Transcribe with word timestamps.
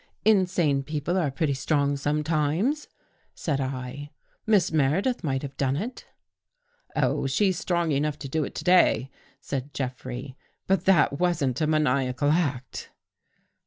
""Insane 0.35 0.81
people 0.81 1.15
are 1.15 1.29
pretty 1.29 1.53
strong 1.53 1.95
sometimes," 1.95 2.87
said 3.35 3.61
I." 3.61 4.09
Miss 4.47 4.71
Meredith 4.71 5.23
might 5.23 5.43
have 5.43 5.55
done 5.57 5.75
it." 5.75 6.07
"Oh, 6.95 7.27
she's 7.27 7.59
strong 7.59 7.91
enough 7.91 8.17
to 8.17 8.27
do 8.27 8.43
it 8.43 8.55
to 8.55 8.63
day," 8.63 9.11
said 9.41 9.75
Jeffrey." 9.75 10.35
But 10.67 10.85
that 10.85 11.19
wasn't 11.19 11.61
a 11.61 11.67
maniacal 11.67 12.31
act." 12.31 12.89